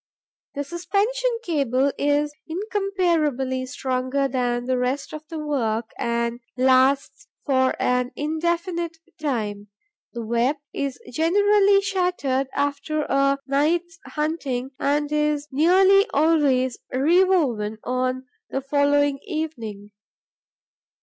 The 0.55 0.63
suspension 0.63 1.29
cable 1.43 1.91
is 1.95 2.33
incomparably 2.47 3.67
stronger 3.67 4.27
than 4.27 4.65
the 4.65 4.79
rest 4.79 5.13
of 5.13 5.21
the 5.29 5.37
work 5.37 5.91
and 5.99 6.39
lasts 6.57 7.27
for 7.45 7.75
an 7.79 8.09
indefinite 8.15 8.97
time. 9.21 9.67
The 10.13 10.25
web 10.25 10.55
is 10.73 10.97
generally 11.11 11.81
shattered 11.83 12.47
after 12.55 13.05
the 13.07 13.37
night's 13.45 13.99
hunting 14.07 14.71
and 14.79 15.11
is 15.11 15.47
nearly 15.51 16.09
always 16.15 16.79
rewoven 16.91 17.77
on 17.83 18.25
the 18.49 18.61
following 18.61 19.19
evening. 19.27 19.91